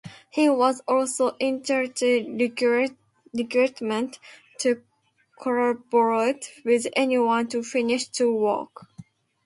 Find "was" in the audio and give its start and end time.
0.49-0.81